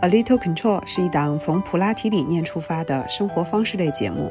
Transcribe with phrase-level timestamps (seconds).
[0.00, 4.30] A Little Control 是一档从普拉提理念出发的生活方式类节目。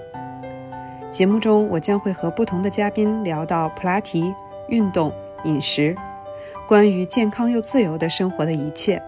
[1.11, 4.33] 节目中，我将会和不同的嘉宾聊到普拉提、
[4.69, 5.11] 运动、
[5.43, 5.93] 饮食，
[6.69, 9.03] 关于健康又自由的生活的一切。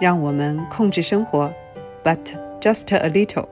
[0.00, 1.48] 让我们控制生活
[2.02, 2.18] ，but
[2.60, 3.46] just a little。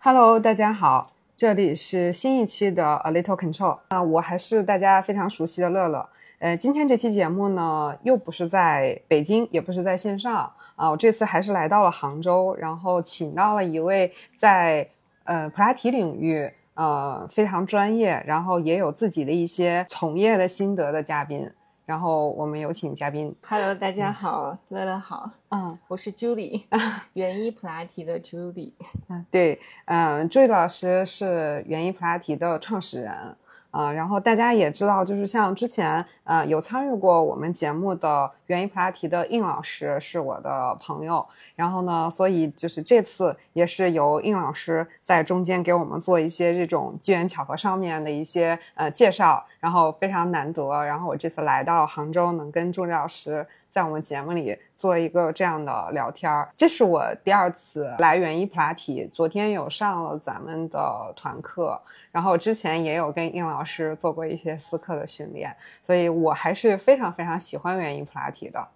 [0.00, 6.08] Hello，大家好，这里是新一期的 A Little Control 啊，我还是大家非常熟悉的乐乐。
[6.38, 10.50] 呃，今天这期节目呢，又不是在北京，也不是在线上
[10.82, 14.88] 啊，我这次还是来到了杭州，然后请到了一位在
[15.22, 21.48] 呃普拉提领域呃非常专业，然后也有自己的一些从业的心得的嘉宾，
[21.86, 23.32] 然后我们有请嘉宾。
[23.46, 26.64] Hello，大家好，乐乐好，嗯我是 Julie，
[27.14, 28.72] 园艺普拉提的 Julie。
[29.08, 33.36] 嗯，对，嗯，坠老师是园艺普拉提的创始人。
[33.72, 41.26] 啊、然后大家也知道，就是像之前呃有参与过我们节目的园艺普拉提的应老师是我的朋友，
[41.56, 61.80] 然后呢，所以就是这次也是由应老师在中间给我们做一些这种机缘巧合上面的一些呃介绍，然后非常难得，然后我这次来到杭州，能跟朱莉老师在我们节目里做一个这样的聊天儿，这是我第二次来园艺普拉提，昨天有上了咱们的团课，
[62.12, 68.68] 然后之前也有跟应老师做过一些私课的训练，所以我还是非常非常喜欢园艺普拉提的。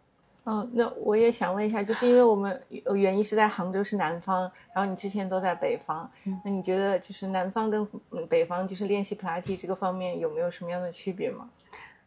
[0.48, 6.08] 嗯，那我也想问一下，就是因为我们呃园艺是在杭州是南方，然后你之前都在北方，
[6.44, 11.48] 那你觉得就是南方跟嗯北方就是练习普拉提这个方面有没有什么样的区别吗？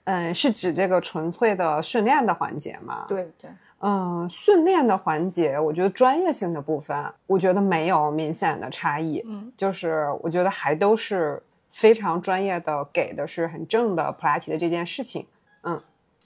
[0.05, 3.05] 嗯，是指这个纯粹的训练的环节吗？
[3.07, 9.23] 对对，嗯，训练的环节，我觉得专业性的部分，我觉得没有明显的差异。
[9.25, 15.25] 嗯，就是我觉得还都是非常专业的，给的是很正的普拉提的这件事情。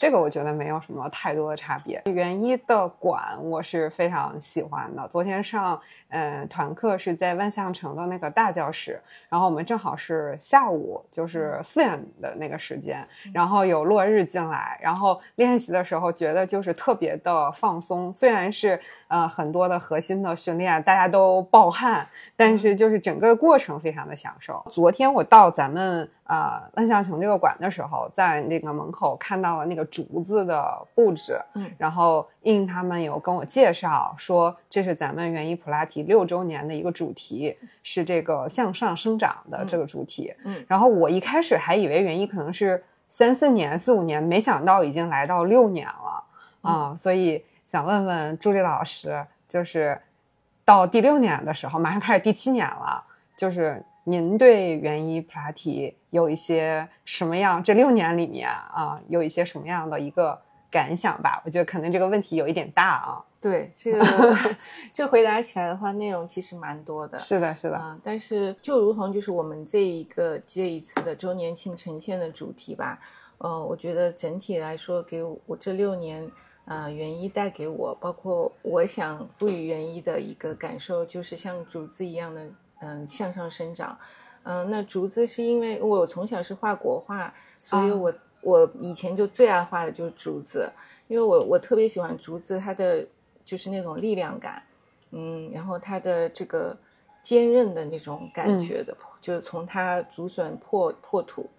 [0.03, 2.01] 嗯，这个我觉得没有什么太多的差别。
[2.05, 5.07] 园一的馆我是非常喜欢的。
[5.07, 5.79] 昨天上
[6.09, 18.11] 呃团课是在万象城的那个大教室，然后我们正好是下午，就是四点的那个时间，然后有落日进来，然后练习的时候觉得就是特别的放松。
[18.11, 22.05] 虽然是呃很多的核心的训练，大家都暴汗，
[22.35, 24.63] 但是就是整个过程非常的享受。
[24.69, 31.71] 昨天我到咱们呃万象城这个馆的时候，在那个门口看到了那个竹子的布置，嗯。
[31.77, 40.33] 然后应他们有跟我介绍说，这是咱们园艺普拉提六周年的一个主题，是这个向上生长的这个主题。
[40.45, 40.65] 嗯。
[40.67, 46.23] 然后我一开始还以为园艺可能是三四年、四五年，没想到已经来到六年了。
[46.61, 50.01] 啊、所以想问问朱莉老师，就是
[50.63, 53.03] 到第六年的时候，马上开始第七年了，
[53.35, 57.63] 就是您对园艺普拉提有一些什么样？
[57.63, 61.41] 这六年里面啊，有一些什么样的一个感想吧？
[61.45, 63.23] 我觉得可能这个问题有一点大啊。
[63.39, 64.37] 对这个
[64.93, 67.19] 这回答起来的话，内容其实蛮多的。
[67.19, 72.99] 是的，是的，啊、但是就如同就是我们这一个这一次的周年庆呈现的主题吧，
[73.39, 76.31] 呃，我觉得整体来说，给我这六年，
[76.63, 82.49] 呃，园艺带给我，包括我想赋予园艺的一个感受，就是像竹子一样的，
[82.83, 83.97] 嗯、向上生长。
[84.43, 87.33] 嗯、那竹子是因为我从小是画国画，
[87.63, 87.95] 所以啊。
[87.95, 90.69] 我、我以前就最爱画的就是竹子，
[91.07, 93.07] 因为我我特别喜欢竹子，它的
[93.45, 94.61] 就是那种力量感，
[95.11, 96.77] 嗯，然后它的这个
[97.21, 101.49] 坚韧的那种感觉的，就是从它竹笋破破土，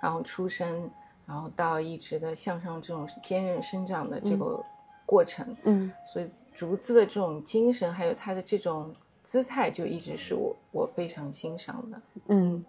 [0.00, 0.90] 然后出生，
[1.26, 4.64] 然后到一直的向上这种坚韧生长的这个
[5.04, 5.92] 过程，嗯。
[6.10, 8.94] 所以竹子的这种精神，还有它的这种
[9.30, 12.02] 姿态，就一直是我我非常欣赏的。
[12.26, 12.64] 嗯，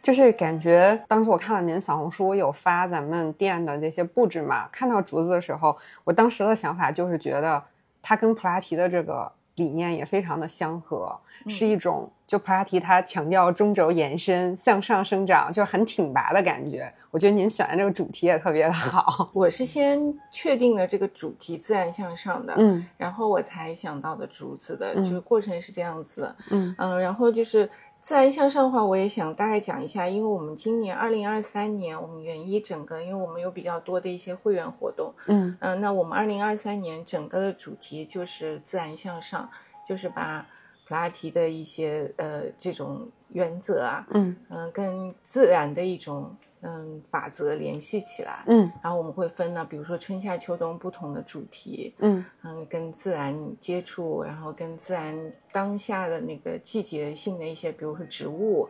[0.00, 7.62] 就是感觉当时我看了您小红书有发咱们店的这些布置嘛，看到竹子的时候，我当时的想法就是觉得
[8.00, 16.92] 它跟普拉提的这个理念也非常的相合，是一种就普拉提它强调中轴延伸、向上生长，就很挺拔的感觉。
[17.10, 19.30] 我觉得您选的这个主题也特别的好。
[19.34, 20.00] 我是先
[20.30, 26.36] 确定了这个主题自然向上的，嗯然后我才想到的竹子的，嗯就是过程是这样子的。
[26.50, 27.68] 嗯嗯，然后就是
[28.06, 35.56] 自然向上的话，我也想大概讲一下，因为我们今年二零二三年，我们园艺整个，因为我们有比较多的一些会员活动，嗯。
[35.58, 39.50] 嗯，那我们二零二三年整个的主题就是自然向上，
[39.84, 40.46] 就是把
[40.86, 44.36] 普拉提的一些呃这种原则啊，嗯。
[44.50, 46.36] 嗯、跟自然的一种
[46.68, 55.16] 嗯法则联系起来，嗯然后我们会分呢，比如说春夏秋冬不同的主题，嗯嗯，跟自然接触，然后跟自然
[55.52, 58.68] 当下的那个季节性的一些，比如说植物，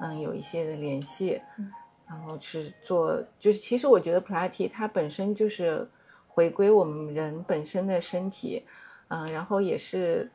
[0.00, 1.38] 嗯，有一些的联系，
[2.08, 5.86] 然后是做，就是其实我觉得普拉提它本身就是
[6.26, 8.64] 回归我们人本身的身体，
[9.08, 10.30] 嗯，然后也是。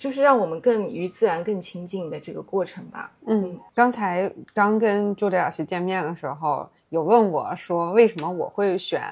[0.00, 3.12] 就是让我们更与自然更亲近的这个过程吧。
[3.26, 9.02] 嗯，刚才刚跟朱迪老师见面的时候，有问我说，为什么我会选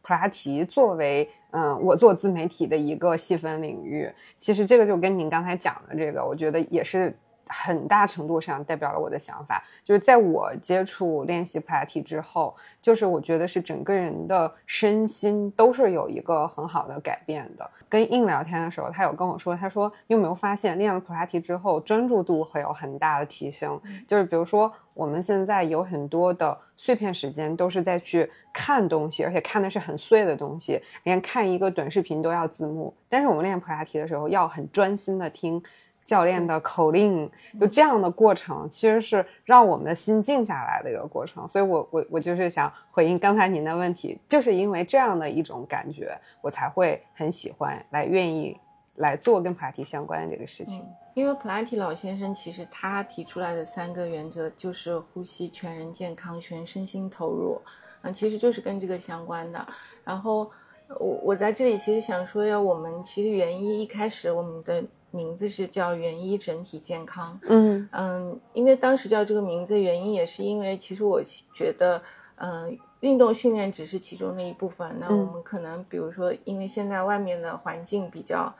[0.00, 4.10] 普拉提作为嗯我做自媒体的一个细分领域？
[4.38, 7.14] 其实这个就跟您刚才讲的这个，我觉得也是。
[7.48, 17.68] 很大程度上代表了我的想法，就是在我接触练习普拉提之后，就是我觉得是整个人的身心都是有一个很好的改变的。
[17.88, 23.80] 跟印聊天的时候，他有跟我说，他说你有没有发现练了普拉提之后，专注度会有很大的提升？
[24.06, 32.94] 就是比如说我们现在有很多的碎片时间都是在去看东西，而且看的是很碎的东西，连看一个短视频都要字幕。
[33.08, 35.62] 但是我们练普拉提的时候，要很专心的听。
[36.08, 41.46] 教练的口令，就这样的过程，其实是让我们的心静下来的一个过程。
[41.46, 48.56] 所以，我我我就是想回应刚才您的问题，就是因为这样的一种感觉，我才会很喜欢来愿意
[48.94, 50.82] 来做跟普拉提相关的这个事情。
[51.12, 57.60] 因为普拉提老先生其实他提出来的三个原则就是呼吸、全人健康、全身心投入，
[58.00, 59.66] 嗯，其实就是跟这个相关的。
[60.04, 60.50] 然后，
[60.98, 64.82] 我我在这里其实想说，要我们其实原因一开始我们的。
[65.10, 71.22] 名字是叫元一整体健康，嗯嗯，因为当时叫这个名字原因也是因为，其实我
[71.54, 72.02] 觉得，
[72.36, 74.94] 嗯，运动训练只是其中的一部分。
[75.00, 78.54] 那我们可能比如说，因为现在外面的环境比较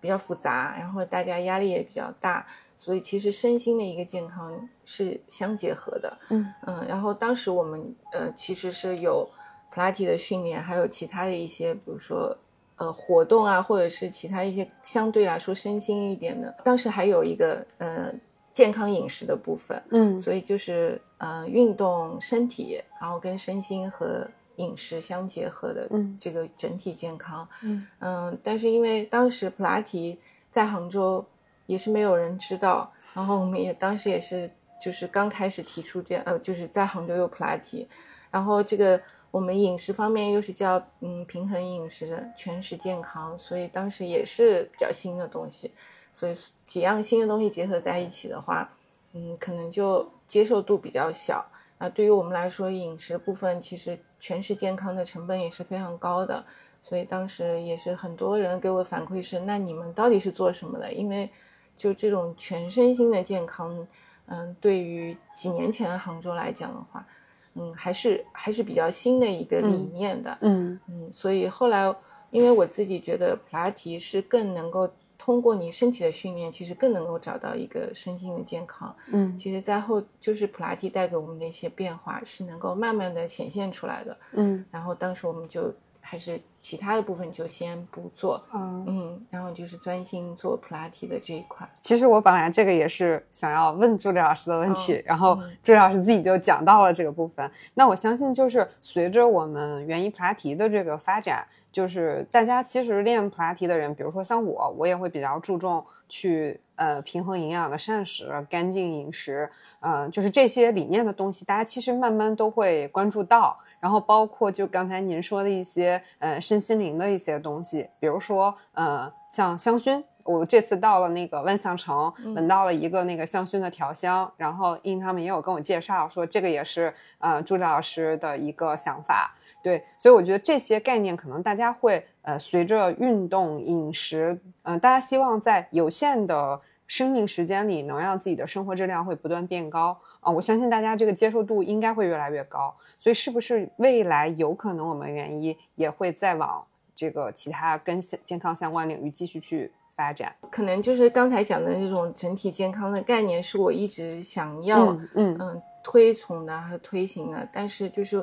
[0.00, 2.44] 比较复杂，然后大家压力也比较大，
[2.76, 6.18] 所以其实身心的一个健康是相结合的。
[6.30, 9.30] 嗯嗯，然后当时我们呃其实是有
[9.70, 12.36] 普拉提的训练，还有其他的一些，比如说。
[12.82, 18.12] 呃，活动啊，或者是其他一些相对来说身心一点的，当时还有一个呃
[18.52, 25.88] 健康饮食的部分，嗯，所以就是呃运动身体，然后跟身心和饮食相结合的
[26.18, 27.86] 这个整体健康，嗯。
[28.00, 30.18] 嗯，但是因为当时普拉提
[30.50, 31.24] 在杭州
[31.66, 34.50] 也是没有人知道，然后我们也当时也是
[34.80, 37.86] 就是刚开始提出这样，呃，就是在杭州有普拉提，
[38.32, 39.00] 然后这个。
[39.32, 45.72] 我们饮食方面又是叫嗯平衡饮食、全食健康，所以当时也是比较新的东西，
[46.12, 46.34] 所以
[46.66, 48.70] 几样新的东西结合在一起的话，
[49.14, 51.42] 嗯，可能就接受度比较小。
[51.78, 56.44] 那对于我们来说，饮食部分其实全食健康的成本也是非常高的，
[56.82, 60.92] 所以当时也是很多人给我反馈是，那你们到底是做什么的？
[60.92, 61.30] 因为
[61.74, 63.88] 就这种全身心的健康，
[64.26, 67.06] 嗯，对于几年前的杭州来讲的话。
[67.54, 71.94] 嗯，还是还是比较新的一个理念的，嗯嗯，所以后来，
[72.30, 74.88] 因为我自己觉得普拉提是更能够
[75.18, 85.72] 通过你身体的训练，其实更能够找到一个身心的健康，嗯，其实，在后就是普拉提带给我们的一些变化是能够慢慢的显现出来的，嗯，然后当时我们就。
[86.04, 91.66] 还是其他的部分就先不做，嗯嗯，然后就是专心做普拉提的这一块。
[91.80, 97.50] 其实我本来这个也是想要问朱莉老师的问题，然后朱莉老师自己就讲到了这个部分。
[97.74, 109.48] 那我相信就是随着我们园艺普拉提的这个发展，就是大家其实练普拉提的人，比如说像我，我也会比较注重去呃平衡营养的膳食、干净饮食，
[109.78, 113.56] 呃，就是这些理念的东西，大家其实慢慢都会关注到。
[113.78, 136.60] 然后包括就刚才您说的一些呃身心灵的一些东西，比如说呃像香薰，我这次到了那个万象城，闻到了一个那个香薰的调香，然后因他们也有跟我介绍说这个也是呃朱莉老师的一个想法，对，所以我觉得这些概念可能大家会呃随着运动饮食，嗯，大家希望在有限的
[136.92, 142.76] 生命时间里能让自己的生活质量会不断变高啊，我相信大家这个接受度应该会越来越高。
[142.98, 146.62] 所以，是不是未来有可能我们园艺也会再往
[146.94, 150.36] 这个其他跟健康相关领域继续去发展？
[150.50, 157.48] 可能就是刚才讲的那种整体健康的概念，是我一直想要嗯嗯推崇的和推行的。
[157.50, 158.22] 但是，就是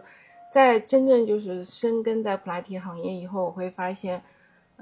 [0.51, 4.21] 在真正就是深耕在普拉提行业以后，我会发现，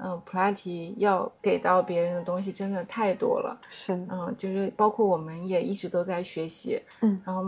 [0.02, 3.58] 嗯，普拉提要给到别人的东西真的太多了。
[3.68, 7.42] 是，嗯，就是包括我们也一直都在学习，嗯，然后。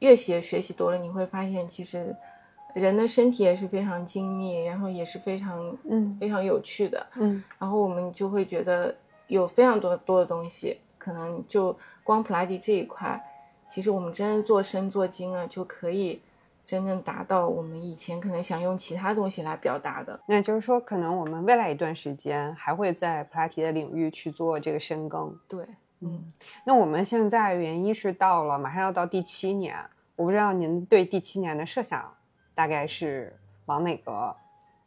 [0.00, 2.14] 越学学习多了，你会发现其实
[2.74, 8.94] 人的身体也是非常精密，然后也是非常嗯非常有趣的，嗯，然后我们就会觉得
[9.28, 11.74] 有非常多多的东西，可能就
[12.04, 13.18] 光普拉提这一块，
[13.66, 16.20] 其实我们真正做深做精啊，就可以
[16.66, 20.20] 真正达到我们以前可能想用其他东西来表达的。
[20.26, 25.38] 那就是说，可能我们未来一段时间还会在普拉提的领域去做这个深耕。
[25.46, 25.64] 对。
[26.00, 26.30] 嗯，
[26.64, 29.74] 那我们现在原因是到了，马上要到第七年，
[30.14, 32.12] 我不知道您对第七年的设想
[32.54, 34.36] 大概是往哪个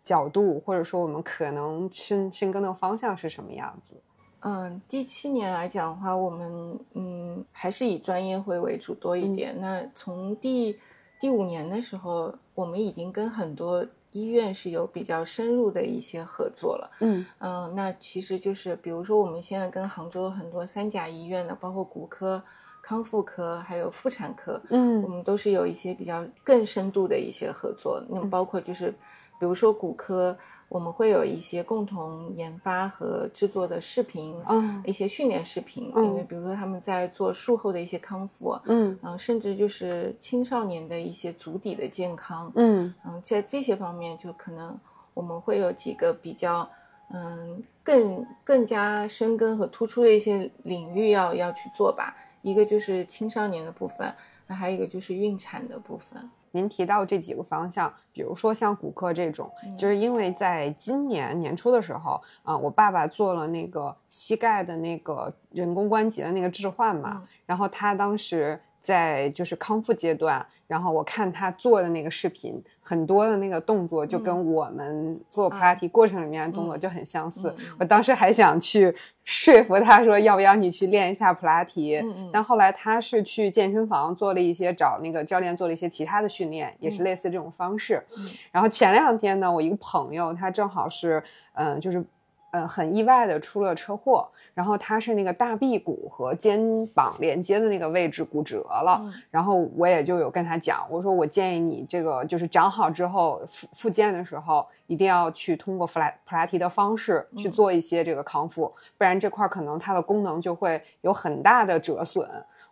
[0.03, 3.95] 角度，或者说我们可能深深耕的方向是什么样子？
[4.41, 9.59] 嗯，第七年来讲的话，我们嗯还是以专业会为主多一点。
[9.59, 10.77] 那从第
[11.19, 16.91] 第五年的时候，我们已经跟很多医院是有比较深入的一些合作了。
[17.01, 22.41] 嗯嗯，那其实就是比如说我们现在跟杭州很多三甲医院的，包括骨科、
[22.81, 28.01] 康复科还有妇产科，嗯我们都是有一些比较更深度的一些合作。
[28.09, 28.93] 那么包括就是。
[29.39, 44.77] 比如说骨科，我们会有一些共同研发和制作的视频，嗯一些训练视频，嗯因为比如说他们在做术后的一些康复，嗯嗯，甚至就是青少年的一些足底的健康，嗯嗯，在这些方面就可能
[45.13, 46.69] 我们会有几个比较，
[47.13, 52.13] 嗯，更更加深耕和突出的一些领域要要去做吧。
[52.41, 54.13] 一个就是青少年的部分，
[54.47, 56.29] 那还有一个就是孕产的部分。
[56.51, 67.27] 您提到这几个方向，比如说像骨科这种，就是因为在今年年初的时候，啊、我爸爸做了那个膝盖的那个人工关节的那个置换嘛，嗯。
[67.45, 77.53] 然后他当时在就是康复阶段，然后我看他做的那个视频，很多的那个动作就跟我们做普拉提过程里面的动作就很相似。
[77.79, 82.01] 我当时还想去说服他说，要不要你去练一下普拉提？
[82.31, 88.03] 但后来他是去健身房做了一些找那个教练做了一些其他的训练，也是类似这种方式。
[88.17, 92.03] 嗯然后前两天呢，我一个朋友他正好是，嗯、就是。
[92.51, 96.59] 呃，很意外的出了车祸，然后他是那个大臂骨和肩
[96.95, 112.27] 膀连接的那个位置骨折了，嗯然后我也就有跟他讲，我说我建议你这个就是长好之后复复健的时候，一定要去通过普拉普拉提的方式去嗯做一些这个康复，不然这块儿可能它的功能就会有很大的折损。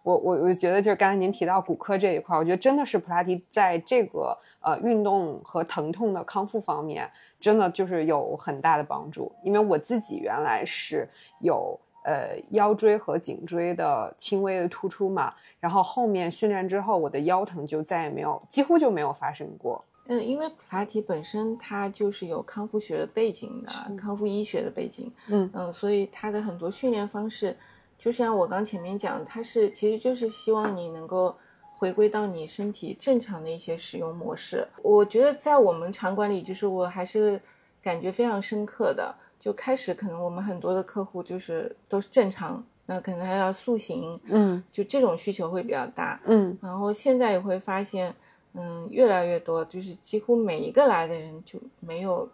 [0.07, 7.11] 我我我觉得就是刚才您提到骨科这一块儿，我觉得真的是普拉提在这个呃运动和疼痛的康复方面，
[7.41, 9.29] 真的就是有很大的帮助。
[9.43, 11.05] 因为我自己原来是
[11.41, 19.83] 有呃腰椎和颈椎的轻微的突出嘛，然后后面训练之后，我的腰疼就再也没有，几乎就没有发生过。
[20.07, 27.57] 嗯，因为普拉提本身它就是有康复学的背景的，康复医学的背景，嗯嗯，所以它的很多训练方式，
[27.97, 31.35] 就像我刚前面讲，它是其实就是希望你能够
[31.77, 34.67] 回归到你身体正常的一些使用模式。
[34.81, 37.41] 我觉得在我们场馆里，就是我还是
[37.81, 39.15] 感觉非常深刻的。
[39.39, 46.19] 就开始可能我们很多的客户就是都是正常，那可能还要塑形，嗯就这种需求会比较大。
[46.25, 48.13] 嗯然后现在也会发现，
[48.53, 52.27] 嗯，越来越多，就是几乎每一个来的人就没有，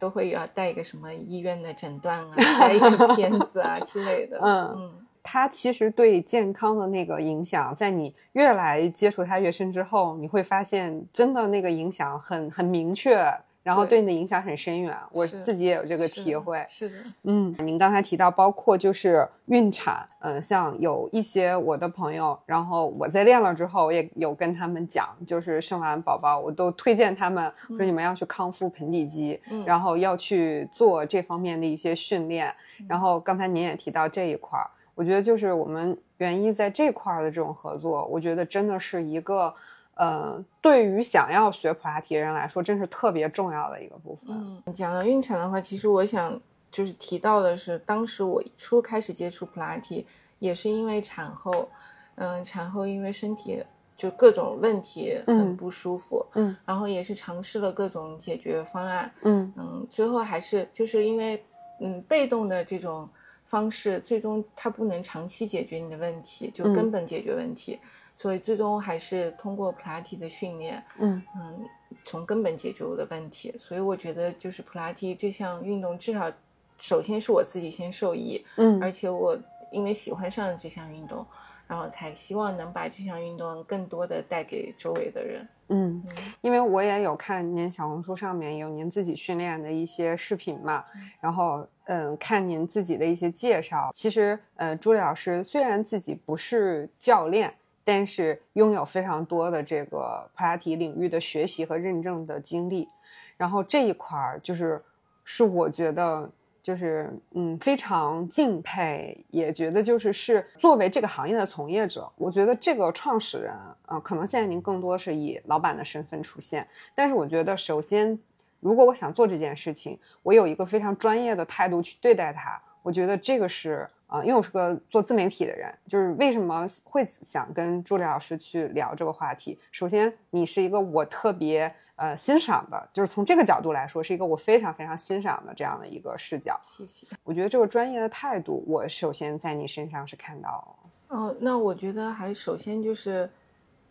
[0.00, 4.38] 都会要带一个什么医院的诊断啊，拍一个片子啊之类的。
[4.42, 13.14] 嗯嗯它其实对健康的那个影响，在你越来接触它越深之后，你会发现真的那个影响很很明确，
[13.62, 14.96] 然后对对你的影响很深远。
[15.12, 16.64] 我自己也有这个体会。
[16.66, 32.50] 是的，嗯，您刚才提到，包括就是孕产，嗯、像有一些我的朋友，然后我在练了之后，我也有跟他们讲，就是生完宝宝，我都推荐他们说你们要去康复盆底肌，嗯然后要去做这方面的一些训练。
[32.88, 39.54] 然后刚才您也提到这一块儿，我觉得就是我们园艺在这块儿的这种合作，我觉得真的是一个。
[39.94, 44.28] 呃，对于想要学普拉提的人来说，真是特别重要的一个部分。
[44.28, 46.40] 嗯，讲到孕产的话，其实我想
[46.70, 50.06] 就是提到的是，当时我初开始接触普拉提，
[50.38, 51.68] 也是因为产后，
[52.14, 53.60] 嗯，产后因为身体
[53.96, 61.44] 就各种问题嗯很不舒服，嗯然后也是尝试了各种解决方案，嗯嗯，最后还是就是因为
[61.80, 63.08] 嗯被动的这种
[63.48, 66.72] 方式，最终它不能长期解决你的问题，就嗯。
[66.74, 67.78] 根本解决问题，
[68.14, 71.22] 所以最终还是通过普拉提的训练，嗯。
[71.34, 71.66] 嗯，
[72.04, 73.52] 从根本解决我的问题。
[73.56, 76.30] 所以我觉得就是普拉提这项运动，至少
[76.78, 78.78] 首先是我自己先受益，嗯。
[78.82, 79.34] 而且我
[79.72, 81.26] 因为喜欢上了这项运动，
[81.68, 85.46] 然后才希望能把这项运动更多的带给周围的人。
[85.68, 90.82] 嗯嗯，因为我也有看您小红书上面有您自己训练的一些视频嘛，
[91.20, 93.90] 然后嗯，看您自己的一些介绍。
[93.94, 102.88] 其实呃，朱莉老师虽然自己不是教练，但是拥有非常多的这个普拉提领域的学习和认证的经历，
[103.36, 104.82] 然后这一块儿就是
[105.22, 106.30] 是我觉得。
[106.68, 113.54] 就是嗯，非常敬佩，也觉得就是是作为这个行业的从业者，我觉得这个创始人，
[113.86, 118.18] 呃，可能现在您更多是以老板的身份出现，但是我觉得首先，
[118.60, 129.58] 如果我想做这件事情，我有一个非常专业的态度去对待它，我觉得这个是啊、因为我是个做自媒体的人，就是为什么会想跟朱莉老师去聊这个话题？
[129.72, 136.58] 首先，你是一个我特别呃欣赏的，就是从这个角度来说，是一个我非常非常欣赏的这样的一个视角。
[136.62, 137.06] 谢谢。
[137.22, 140.76] 我觉得这个专业的态度，我首先在你身上是看到。
[141.08, 143.28] 哦，那我觉得还首先就是，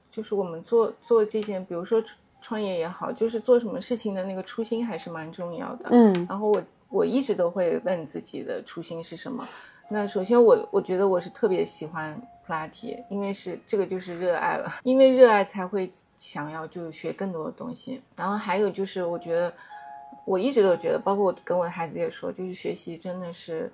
[0.09, 2.01] 就是我们做做这件，比如说
[2.41, 5.89] 创业也好，就是做什么事情的那个初心还是蛮重要的。
[5.91, 9.47] 嗯，然后我我一直都会问自己的初心是什么。
[9.89, 18.01] 那首先我我觉得我是特别喜欢普拉提，因为是这个就是热爱了， 因为热爱才会想要就学更多的东西。
[18.15, 19.53] 然后还有就是我觉得
[20.25, 23.71] 我一直都觉得，包括我跟我的孩子也说，就是学习真的是。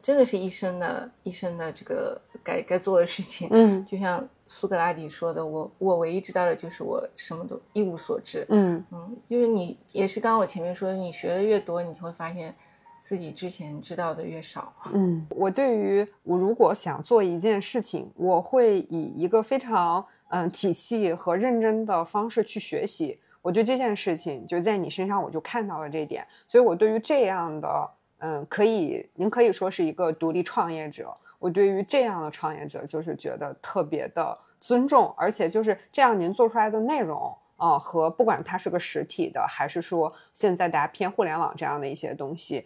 [0.00, 12.54] 真的是一生的一生的这个该该做的事情，嗯，就像苏格拉底说的，我我唯一知道的就是我什么都一无所知，嗯嗯，就是你也是刚刚我前面说的，你学的越多，你就会发现
[13.02, 27.90] 自己之前知道的越少，嗯，我对于我如果想做一件事情，我会以一个非常嗯体系和认真的方式去学习，我对这件事情就在你身上我就看到了这一点，所以我对于这样的。
[28.24, 31.12] 嗯，可以，您可以说是一个独立创业者。
[31.40, 42.64] 我对于这样的创业者，就是觉得特别的尊重，而且就是这样，您做出来的内容啊，和不管它是个实体的，还是说现在大家偏互联网这样的一些东西，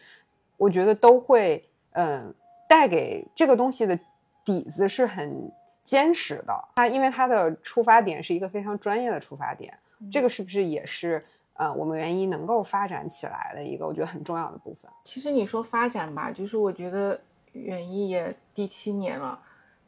[0.56, 2.34] 我觉得都会，嗯，
[2.68, 3.98] 带给这个东西的
[4.44, 5.52] 底子是很
[5.84, 6.54] 坚实的。
[6.76, 9.76] 它因为它的出发点是一个非常专业的出发点，
[10.10, 11.24] 这个是不是也是？
[11.58, 14.90] 呃，我们原一能够发展起来的一个我觉得很重要的部分。
[15.04, 17.18] 其实你说发展吧，就是我觉得
[17.52, 19.40] 园艺也第七年了，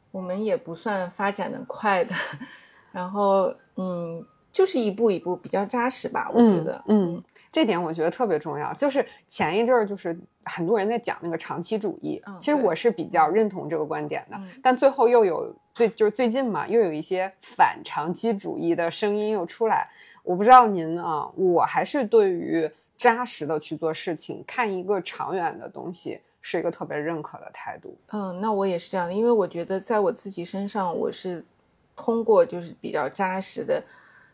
[0.09, 2.15] 我们也不算发展的快的，
[2.91, 8.73] 然后嗯，就是一步一步比较扎实吧，我觉得，嗯，这点我觉得特别重要。
[8.73, 19.89] 就是前一阵儿就是很多人在讲那个长期主义，其实我是比较认同这个观点的，但最后又有最就是最近嘛，又有一些反长期主义的声音又出来。
[20.23, 27.97] 我不知道您啊，我还是对于扎实的去做事情，看一个长远的东西，是一个特别认可的态度。
[28.11, 31.43] 嗯，那我也是这样的，因为我觉得在我自己身上，我是
[31.95, 33.81] 通过就是比较扎实的，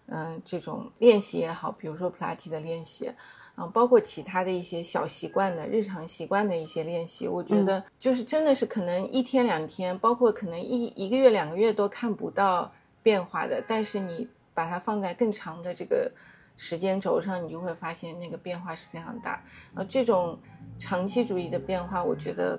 [0.08, 3.12] 嗯，这种练习也好，比如说普拉提的练习，
[3.58, 14.28] 嗯，包括其他的一些小习惯的日常习惯的一些练习，我觉得就是真的是可能一天两天，包括可能一一个月两个月都看不到变化的，但是你。
[14.56, 16.10] 把它放在更长的这个
[16.56, 19.44] 时间轴上，你就会发现那个变化是非常大。
[19.74, 20.40] 呃，这种
[20.78, 22.58] 长期主义的变化，我觉得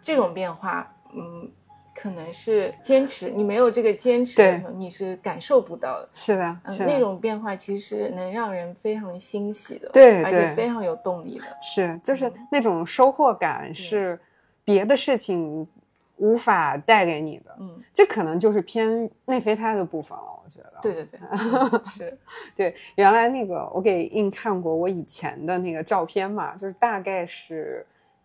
[0.00, 1.48] 这种变化，嗯，
[1.94, 3.28] 可能是坚持。
[3.30, 6.08] 你没有这个坚持的时候，你是感受不到的。
[6.14, 11.44] 是的，嗯，那种变化其实能让人非常欣喜的，对，而且非常有动力的。
[11.60, 14.18] 是，就是那种收获感是
[14.64, 15.66] 别的事情。
[16.18, 20.24] 无法带给你的，嗯，这可能就是偏内啡肽的部分了。
[20.44, 21.18] 我觉得，对对对，
[21.90, 22.18] 是，
[22.54, 22.76] 对。
[22.94, 27.84] 原来那个我给印看过我以前的那个照片嘛，就是大概是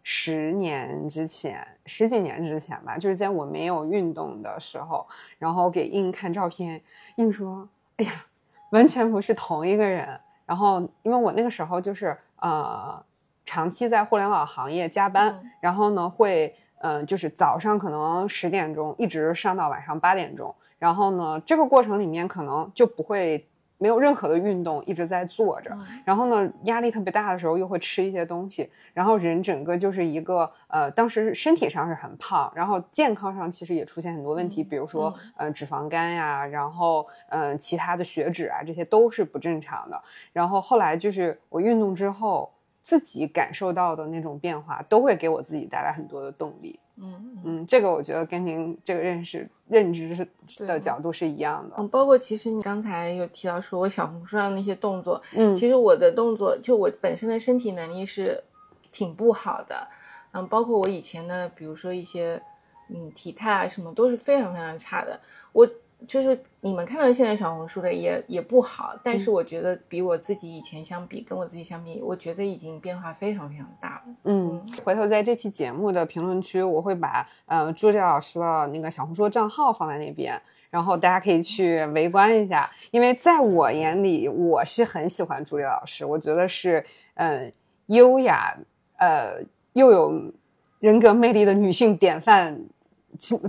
[0.10, 5.06] 十年之前，十几年之前吧，就是在我没有运动的时候，
[5.38, 6.82] 然后给印看照片，
[7.17, 7.67] 印说
[7.98, 8.26] ：“哎呀，
[8.72, 10.17] 完全不是同一个人。”
[10.48, 13.04] 然后因为我那个时候就是呃，
[13.43, 16.56] 长期在互联网行业加班，然后呢会。
[16.80, 23.43] 嗯，就是早上可能十点钟一直上到晚上八点钟，然后呢，这个过程里面可能就不会
[23.78, 40.02] 没有任何的运动，一直在坐着，然后呢，压力特别大的时候又会吃一些东西，然后人整个就是一个呃，当时身体上是很胖，然后健康上其实也出现很多问题，比如说呃脂肪肝呀，然后嗯其他的血脂啊这些都是不正常的，
[40.34, 42.52] 然后后来就是我运动之后。
[42.88, 46.80] 自己感受到的那种变化，都会给我自己带来很多的动力。
[46.99, 50.27] 嗯嗯，这个我觉得跟您这个认识认知
[50.65, 51.75] 的角度是一样的。
[51.77, 58.43] 嗯，包括其实你刚才有提到说我小红书上那些动作，嗯，其实我的动作就我本身的身体能力是
[58.91, 59.88] 挺不好的。
[60.31, 62.41] 嗯，包括我以前的，比如说一些
[62.89, 65.19] 嗯体态啊什么都是非常非常差的。
[65.53, 65.67] 我。
[66.05, 74.15] 就是你们看到现在小红书的也也不好，但是我觉得比我自己以前相比，跟我自己相比，我觉得已经变化非常非常大了。
[74.25, 82.69] 嗯，回头在这期节目的评论区，我会把呃朱莉老师的那个小红书账号放在那边，然后大家可以去围观一下。
[82.91, 87.51] 因为在我眼里，我是很喜欢朱莉老师，我觉得是嗯
[87.88, 88.55] 优雅
[88.97, 89.41] 呃
[89.73, 90.31] 又有
[90.79, 92.62] 人格魅力的女性典范。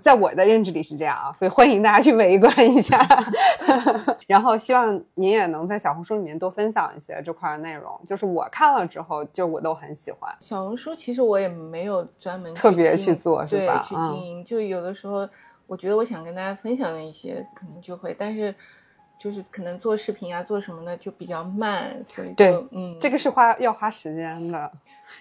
[0.00, 2.98] 在我的认知里是这样啊，所以欢迎大家去围观一下，
[4.26, 8.00] 然后希望您也能在小红书里面多分享一些这块的内容。
[8.04, 10.34] 就是我看了之后，就我都很喜欢。
[10.40, 13.84] 小红书其实我也没有专门特别去做，是吧？
[13.86, 15.28] 去经营，就有的时候
[15.66, 18.54] 我觉得我想跟大家分享的一些，可能就会，但是
[19.18, 24.70] 就是可能做视频啊，做什么的就比较慢，所以对就嗯，这个是花要花时间的。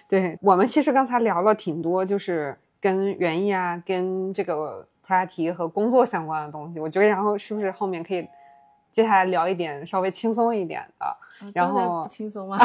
[0.08, 6.78] 对我们其实刚才聊了挺多，就是跟园艺啊，跟这个普拉提和工作相关的东西。
[6.78, 8.28] 我觉得，然后是不是后面可以
[8.92, 11.06] 接下来聊一点稍微轻松一点的？
[11.40, 12.58] 嗯然后不轻松吗？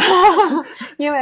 [0.97, 1.19] 因为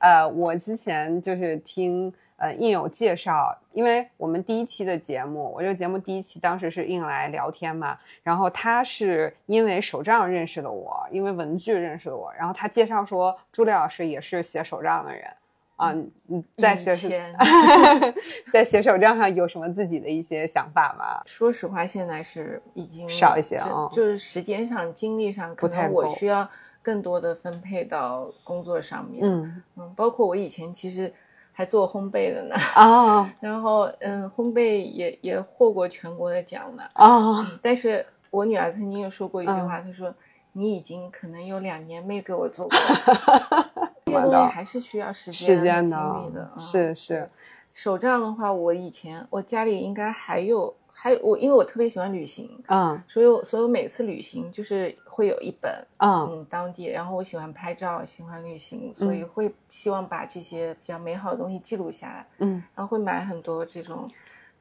[0.00, 15.30] 呃，我之前就是听呃印有介绍，因为我们第一期的节目，我这个节目第一期当时是应来聊天嘛，然后他是因为手账认识的我，因为文具认识的我，然后他介绍说朱莉老师也是写手账的人。
[15.76, 15.92] 啊，
[16.26, 17.34] 你在写
[18.52, 21.22] 在写手账上有什么自己的一些想法吗？
[21.26, 26.48] 说实话，现在是已经少一些啊就是时间上、精力上，可能我需要
[26.82, 29.20] 更多的分配到工作上面。
[29.24, 31.12] 嗯嗯，包括我以前其实
[31.52, 36.82] 还做烘焙的呢， 啊然后嗯，烘焙也也获过全国的奖呢。
[36.94, 40.12] 啊但是我女儿曾经有说过一句嗯话，她说
[40.54, 43.92] ：“你已经可能有两年没给我做过了。
[44.06, 46.50] ”这些东西还是需要时间时间和精的力的。
[46.54, 47.30] 嗯是是
[47.72, 64.08] 手账的话，我以前我家里应该还有还有我，因为我特别喜欢旅行，嗯所以我所以我每次旅行就是会有一本嗯嗯当地，然后我喜欢拍照，喜欢旅行，所以会希望把这些比较美好的东西记录下来，嗯然后会买很多这种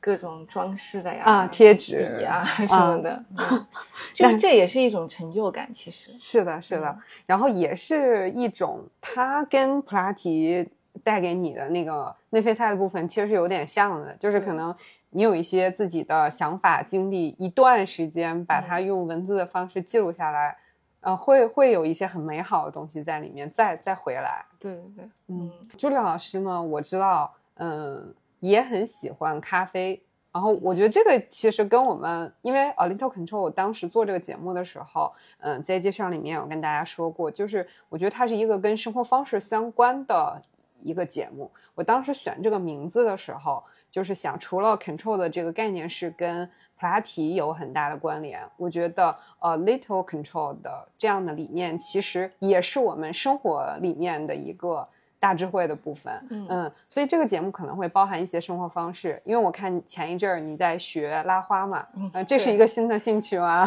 [0.03, 3.65] 各种装饰的呀啊贴纸笔呀什么的， 嗯
[4.13, 6.11] 就是这也是一种成就感，其实。
[6.11, 10.69] 是的，是的，嗯然后也是一种，它跟普拉提
[11.05, 14.75] 带给你的那个内啡肽的部分其实是有点像的，就是可能
[15.11, 20.57] 你有一些自己的想法、经历，一段时间把它用文字的方式记录下来，
[20.99, 24.43] 呃，会会有一些很美好的东西在里面，再再回来。
[24.59, 28.13] 对对对，嗯，朱莉老师呢，我知道，嗯，
[28.43, 30.03] 也很喜欢咖啡。
[30.33, 40.41] 然后我觉得这个其实跟我们，因为 A Little Control 我当时做这个节目的时候，嗯，在介绍里面有跟大家说过，就是我觉得它是一个跟生活方式相关的
[40.81, 41.51] 一个节目。
[41.75, 46.45] 我当时选这个名字的时候，就是想除了 Control 的这个概念是跟
[46.79, 54.89] 普拉提有很大的关联，我觉得呃 Little Control 的这样的理念其实也是我们生活里面的一个。
[55.23, 56.69] 大智慧的部分，嗯。
[56.89, 63.65] 所以这个节目可能会包含一些生活方式，因为我看前一阵儿你在学拉花嘛，嗯呃，这是一个新的兴趣吗？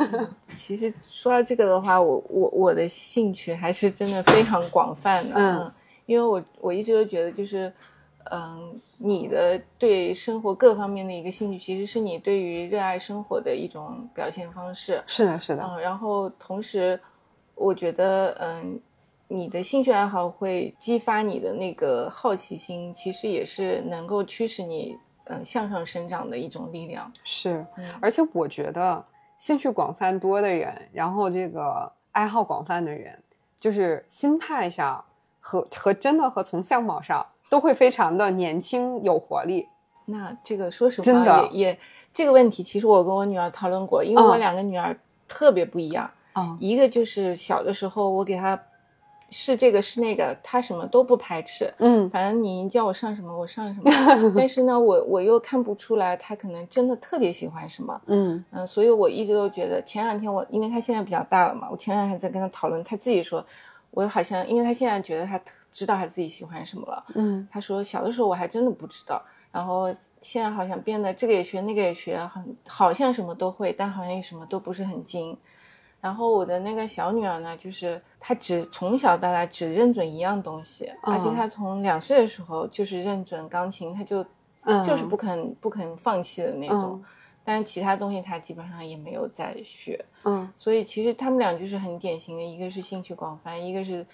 [0.56, 5.72] 其实说到这个的话，我我我的兴趣还是真的非常广泛的，嗯
[6.06, 7.72] 因为我我一直都觉得就是，
[8.30, 16.98] 嗯，你的对生活各方面的一个兴趣，其实是你对于热爱生活的一种表现方式，是的，是的，嗯，然后同时，
[17.54, 18.80] 我觉得，嗯，
[19.28, 27.10] 你的兴趣爱好会激发你的那个好奇心，其实也是能够驱使你，嗯，向上生长的一种力量。
[27.24, 29.04] 是，嗯而且我觉得
[29.36, 33.18] 兴趣广泛多的人，然后这个爱好广泛的人，
[33.58, 35.04] 就是心态上
[35.40, 39.66] 和和真的和从相貌上都会非常的年轻有活力。
[40.06, 41.78] 那这个说实话真的也也
[42.12, 44.94] 这个问题，其实我跟我女儿讨论过，因为我嗯两个女儿
[45.26, 48.60] 特别不一样，啊，一个就是小的时候我给她
[49.36, 52.08] 试这个是那个，他什么都不排斥，嗯。
[52.10, 53.90] 反正你叫我上什么我上什么，
[54.38, 58.44] 但是呢，我我又看不出来他可能真的特别喜欢什么，嗯。
[58.52, 63.44] 嗯，所以我一直都觉得，前两天我因为他现在比较大了嘛，我前两天还在跟他讨论，他自己说，
[63.90, 65.40] 我好像因为他现在觉得他
[65.72, 67.48] 知道他自己喜欢什么了，嗯。
[67.50, 69.20] 他说小的时候我还真的不知道，
[69.50, 69.92] 然后
[70.22, 75.36] 现在好像变得这个也学那个也学，很好像什么都会，但好像也什么都不是很精。
[76.04, 84.22] 然后我的那个小女儿呢，就是她只从小到大只认准一样东西，而且嗯她从两岁的时候就是认准钢琴，她就
[84.64, 87.00] 嗯，就是不肯不肯放弃的那种。
[87.02, 87.04] 嗯
[87.46, 94.06] 但是其他东西她基本上也没有再学，嗯所以其实他们俩就是很典型的，一个是兴趣广泛，一个是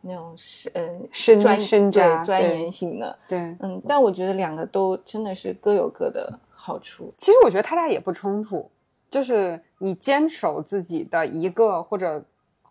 [0.00, 3.18] 那种是嗯深专深扎对钻研型的。
[3.28, 3.38] 对。
[3.60, 7.12] 嗯，但我觉得两个都真的是各有各的好处。
[7.18, 8.70] 其实我觉得他俩也不冲突，
[9.10, 12.24] 就是你坚守自己的一个或者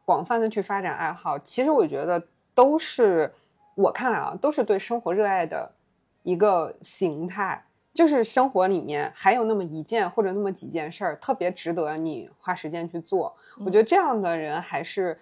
[0.05, 2.23] 广泛的去发展爱好，其实我觉得
[2.55, 3.33] 都是
[3.75, 5.71] 我看来啊，都是对生活热爱的
[6.23, 7.65] 一个形态。
[7.91, 15.19] 就是生活里面还有那么一件或者那么几件事儿特别值得你花时间去做，我觉得这样的人还是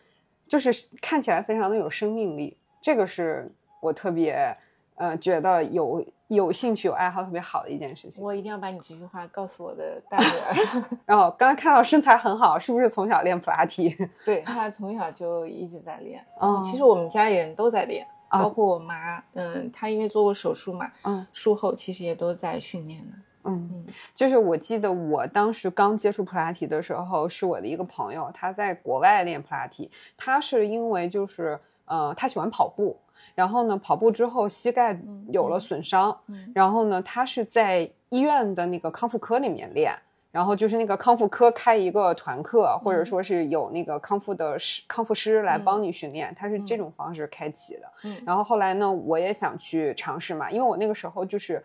[0.47, 0.69] 就是
[1.01, 3.49] 看起来非常的有生命力，这个是
[3.81, 4.55] 我特别
[4.97, 8.23] 呃觉得有有兴趣有爱好特别好的一件事情。
[8.23, 10.83] 我一定要把你这句话告诉我的大女儿。
[11.05, 13.89] 然后刚才看到身材很好，是不是从小练普拉提？
[14.25, 16.23] 对她从小就一直在练。
[16.41, 19.23] 嗯其实我们家里人都在练，啊包括我妈。
[19.33, 23.17] 嗯，她因为做过手术嘛，嗯术后其实也都在训练的。
[23.49, 32.97] 嗯，嗯，就是我记得我当时刚接触普拉提的时候，是我的一个朋友，他在国外练普拉提，他是因为就是呃，他喜欢跑步，
[33.35, 34.99] 然后呢，跑步之后膝盖
[35.31, 36.17] 有了损伤，
[36.53, 39.93] 然后呢，他是在医院的那个康复科里面练。
[40.29, 47.91] 然后就是那个康复科开一个团课，或者说是有那个康复的师康复师来帮你训练，他是这种方式开启的。
[48.23, 51.63] 然后后来呢，我也想去尝试嘛，因为我那个时候就是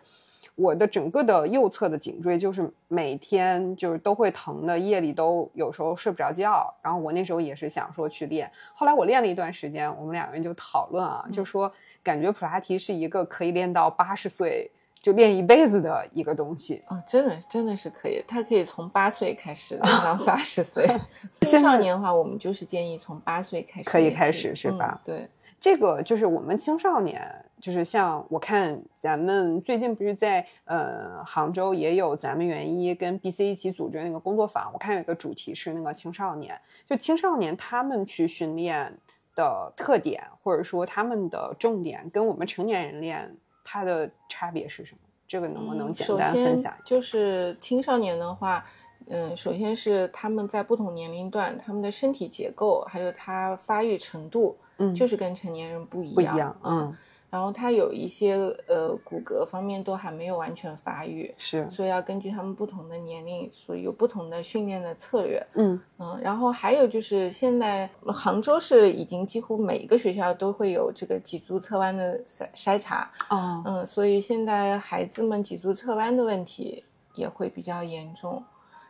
[0.55, 6.71] 我的整个的右侧的颈椎就是每天就是都会疼的，夜里都有时候睡不着觉。
[6.81, 11.71] 然后我那时候也是想说去练，后来我练了一段时间，我们两个人就讨论啊，就说
[12.03, 14.69] 感觉普拉提是一个可以练到八十岁。
[15.03, 20.87] 就练一辈子的一个东西哦，真的真的是可以，他可以从八岁开始 练到八十岁。
[21.43, 25.01] 青少年的话，我们就是建议从八岁开始，可以开始是吧？
[25.03, 25.27] 对，
[25.59, 27.21] 这个就是我们青少年，
[27.59, 38.97] 就是像我看咱们最近不是在呃杭州也有咱们园医跟 BC 一起组织那个工作坊，我看有一个主题是那个青少年，就青少年他们去训练
[39.35, 43.35] 的特点，或者说他们的重点，跟我们成年人练。
[43.63, 44.99] 它的差别是什么？
[45.27, 46.77] 这个能不能简单分享一下？
[46.85, 48.63] 就是青少年的话，
[49.07, 56.95] 嗯，首先是他们在不同年龄段，他们的身体结构还有他发育程度，嗯，就是跟成年人不一样，不一样，嗯。
[57.33, 58.35] 然后他有一些
[58.67, 65.43] 呃骨骼方面都还没有完全发育，是，所以要根据他们不同的年龄，所以有不同的训练的策略。
[65.55, 73.11] 嗯嗯，然后还有就是现在杭州是已经几乎每一个学校都会有这个脊柱侧弯的筛筛查。
[73.31, 78.43] 哦，嗯，所以现在孩子们脊柱侧弯的问题也会比较严重。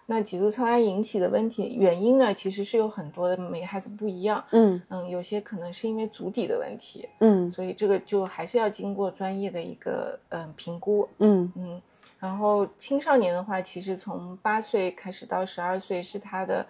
[0.06, 4.44] 那脊柱侧弯引起的问题原因呢，其实是有很多的，每个孩子不一样。
[4.52, 7.08] 嗯嗯，有些可能是因为足底的问题。
[7.20, 11.08] 嗯，所以这个就还是要经过专业的一个嗯评估。
[11.20, 11.82] 嗯嗯，
[12.20, 16.66] 然后青少年的话，其实从八岁开始到十二岁是他的。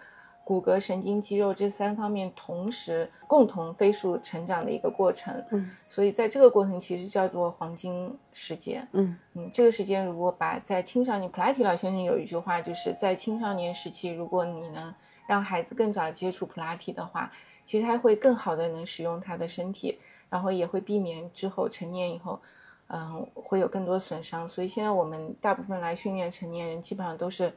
[0.45, 14.93] 骨骼、神经、肌肉这三方面同时共同飞速成长的一个过程，嗯，所以在这个过程其实叫做黄金时间，嗯嗯，这个时间如果把在青少年，普拉提老先生有一句话，就是在青少年时期，如果你能
[15.27, 17.31] 让孩子更早接触普拉提的话，
[17.63, 19.97] 其实他会更好的能使用他的身体，
[20.29, 22.37] 然后也会避免之后成年以后，
[22.87, 24.49] 嗯，会有更多损伤。
[24.49, 27.53] 所以现在我们大部分来训练成年人，基本上都是。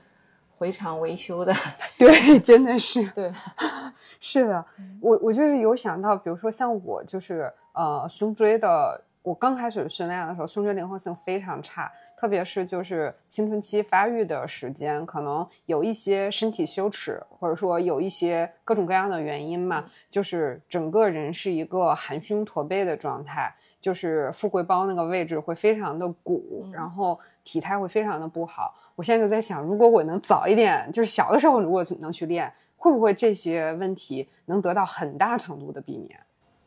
[0.57, 1.55] 回厂维修的，
[1.99, 3.31] 对，真的是，对，
[4.21, 4.65] 是的，
[5.01, 23.55] 我我就是有想到，比如说像我，就是呃，胸椎的，我刚开始训练的时候，胸椎灵活性非常差，特别是就是青春期发育的时间，可能有一些身体羞耻，或者说有一些各种各样的原因嘛，就是整个人是一个含胸驼背的状态。
[23.87, 28.75] 就是富贵包那个位置会非常的鼓，然后体态会非常的不好。
[28.97, 36.19] 我现在就在想，如果我能早一点，就是小的时候如果能去练，会不会这些问题能得到很大程度的避免？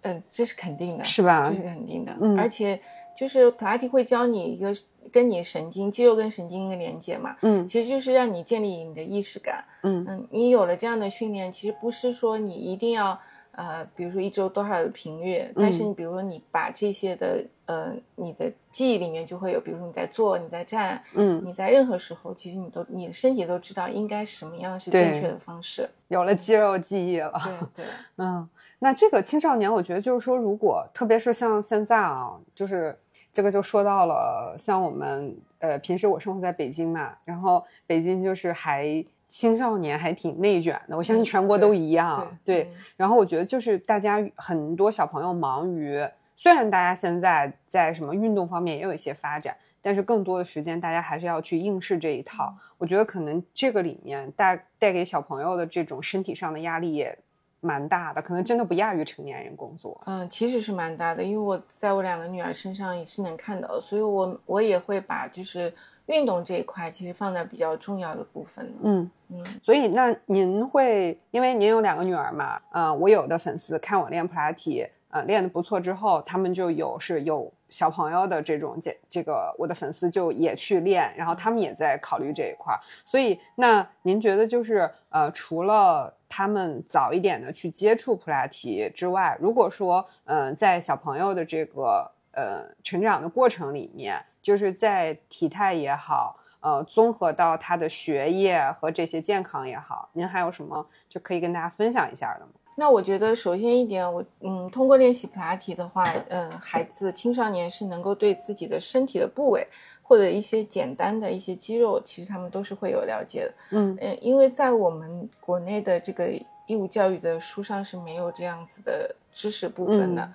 [0.03, 1.49] 嗯，这是肯定的，是吧？
[1.49, 2.15] 这是肯定的。
[2.21, 2.79] 嗯，而且
[3.13, 4.73] 就是普拉提会教你一个
[5.11, 7.35] 跟你神经、肌肉跟神经一个连接嘛。
[7.41, 9.65] 嗯，其实就是让你建立你的意识感。
[9.83, 13.19] 嗯嗯，你有了这样的训练，其实不是说你一定要。
[13.59, 27.33] 呃，比如说一周多少的频率，但是你比如说你把这些的，呃，你的记忆里面就会有，比如说你在坐，你在站，嗯，你在任何时候，其实你都你的身体都知道应该什么样是正确的方式，有了肌肉记忆了。
[27.43, 32.97] 对对， 嗯，那这个青少年，我觉得就是说，如果特别是像现在啊，就是
[33.33, 39.03] 这个就说到了，像我们呃，平时我生活在北京嘛，然后北京就是还。
[39.29, 42.27] 青少年还挺内卷的，我相信全国都一样。
[42.43, 46.03] 对，然后我觉得就是大家很多小朋友忙于，
[46.35, 52.51] 虽然大家现在在什么运动方面也有一些发展，但是更多的时间大家还是要去应试这一套。
[52.79, 57.15] 我觉得可能这个里面带带给小朋友的这种身体上的压力也
[57.61, 60.01] 蛮大的，可能真的不亚于成年人工作。
[60.07, 65.71] 嗯，其实是蛮大的，因为我在我两个女儿身上也是能看到，所以我我也会把就是。
[66.09, 68.73] 运动这一块其实放在比较重要的部分。
[68.83, 72.59] 嗯嗯，所以那您会因为您有两个女儿嘛？
[72.71, 82.75] 呃，我有的粉丝看我练普拉提，呃，练的不错之后，他们就有是有小朋友的这种这这个我的粉丝就也去练，然后他们也在考虑这一块。
[83.05, 94.19] 所以那您觉得就是呃，除了他们早一点的去接触普拉提之外，如果说嗯，在小朋友的这个呃成长的过程里面。
[94.49, 102.51] 就是在体态也好，呃，综合到他的学业和这些健康也好，您还有什么就可以跟大家分享一下的吗？
[102.75, 109.67] 那我觉得首先一点，我嗯，通过练习普拉提的话，嗯，孩子青少年是能够对自己的身体的部位
[110.01, 113.53] 或者一些简单的一些肌肉，其实他们都是会有了解的。
[113.69, 116.27] 嗯嗯，因为在我们国内的这个
[116.65, 120.23] 义务教育的书上是没有这样子的知识部分的。
[120.23, 120.33] 嗯，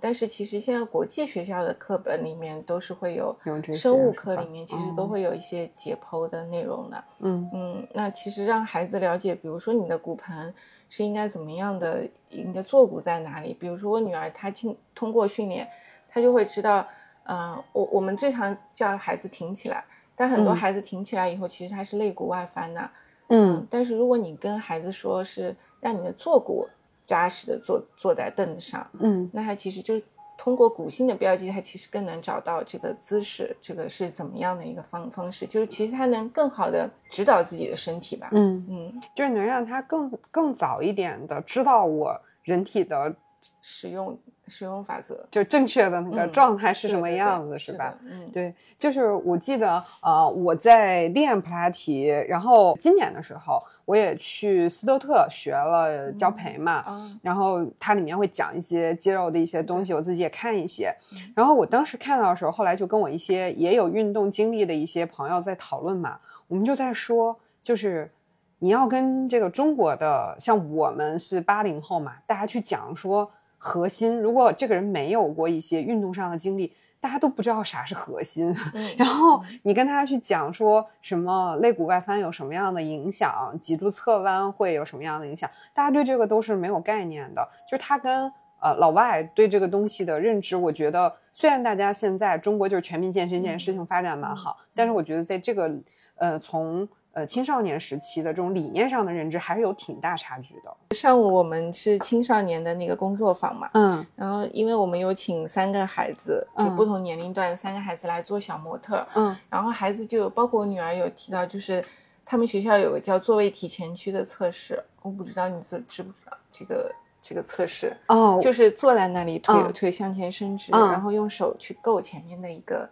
[0.00, 3.36] 但是其实现在国际学校的课本里面都是会有，
[3.72, 7.04] 生物课里面其实都会有一些解剖的内容的。
[7.18, 10.54] 嗯嗯，那其实让孩子了解，比如说你的骨盆
[10.88, 13.52] 是应该怎么样的，你的坐骨在哪里？
[13.52, 15.68] 比如说我女儿她经通过训练，
[16.08, 16.86] 她就会知道，
[17.24, 22.90] 嗯，我我们最常叫孩子挺起来，但很多孩子挺起来以后，其实他是肋骨外翻的。
[23.28, 26.68] 嗯，但是如果你跟孩子说是让你的坐骨。
[27.06, 29.94] 扎实的坐坐在凳子上，嗯，那他其实就
[30.36, 38.66] 通过骨性的标记，他其实更能找到这个姿势，这个是怎么样的一个方方式，就是其实他能更好的指导自己的身体吧，嗯。
[38.68, 43.14] 嗯，就是能让他更更早一点的知道我人体的
[43.62, 44.18] 使用。
[44.48, 45.26] 使用法则。
[45.28, 47.98] 就正确的那个状态是什么样子，是吧？
[48.04, 56.84] 嗯，对，就是我记得，呃，我在练普拉提，然后今年的时候我也去斯多特学了教培嘛，
[57.22, 60.94] 然后它里面会讲一些肌肉的一些东西，我自己也看一些。
[61.34, 66.18] 然后我当时看到的时候，后来就跟我一些也有运动经历的一些朋友在讨论嘛，
[66.48, 68.12] 我们就在说，就是
[68.58, 73.30] 你要跟这个中国的，像我们是八零后嘛，大家去讲说。
[73.58, 78.54] 核心，如果这个人没有过一些运动上的经历，大家都不知道啥是核心。
[78.98, 87.48] 然后你跟他去讲说什么肋骨外翻有什么样的影响，脊柱侧弯会有什么样的影响，大家对这个都是没有概念的。
[87.70, 88.30] 就是他跟
[88.60, 95.70] 呃老外对这个东西的认知，我觉得虽然大家现在中国就是全民健身这件事情发展蛮好，但是我觉得在这个
[96.16, 96.88] 呃从。
[97.16, 100.94] 呃，青少年时期的这种理念上的认知还是有挺大差距的。
[100.94, 111.82] 上午我们是青少年的那个工作坊嘛，嗯，然后因为我们有请三个孩子，就不同年龄段三个孩子来做小模特，嗯，然后孩子就包括我女儿有提到，就是
[112.22, 122.86] 他们学校有个叫座位体前屈的测试，我不知道你知知不知道这个这个测试哦，就是坐在那里，腿腿向前伸直，然后用手去够前面的一个。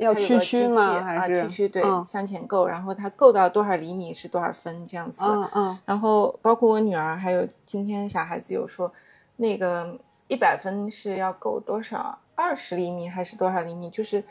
[0.00, 1.02] 要屈曲吗？
[1.02, 1.68] 还是屈曲？
[1.68, 5.22] 对，向前够，然后它够到多少厘米是多少分这样子。
[5.24, 5.78] 嗯嗯。
[5.84, 8.90] 然后包括我女儿，还有今天小孩子有说，
[9.36, 9.94] 那个
[10.26, 12.18] 一百分是要够多少？
[12.34, 13.90] 二十厘米还是多少厘米？
[13.90, 14.24] 就是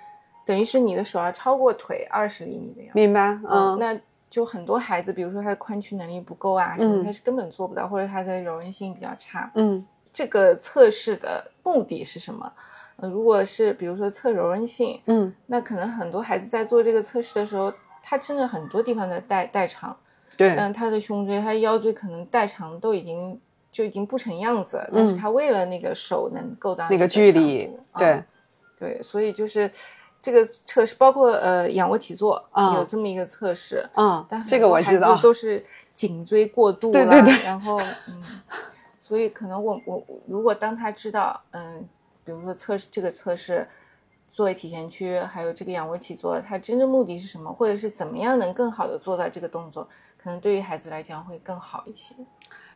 [0.44, 3.00] 等于是你的手要超过腿二十厘米的样子。
[3.00, 3.40] 明白。
[3.48, 3.78] 嗯。
[3.80, 3.96] 那
[4.30, 9.52] 就很多孩子，比如说他的髋屈能力不够啊，什么他是根本做不到，或者他的柔韧性比较差。
[9.54, 9.86] 嗯。
[10.12, 12.52] 这个测试的目的是什么？
[13.02, 19.96] 如果是比如说测柔韧性，嗯，那可能很多孩子在做这个测试的时候，他真的很多地方的代代偿，
[20.36, 23.40] 对，嗯，他的胸椎、他腰椎可能代偿都已经
[23.72, 28.24] 就已经不成样子，但是他为了那个手能够到那个距离，对，
[28.80, 29.70] 对，所以就是
[30.20, 32.44] 这个测试，包括呃仰卧起坐
[32.76, 38.24] 有这么一个测试，嗯，但这个我知道，都是颈椎过度了，对对对，然后嗯，
[39.00, 41.88] 所以可能我我如果当他知道，嗯。
[42.30, 43.68] 比如说测试这个测试，
[44.28, 49.84] 作为体前屈，还有这个仰卧起坐，它真正目的是什么，或者是怎么样能更好的做到这个动作，
[50.16, 52.14] 可能对于孩子来讲会更好一些。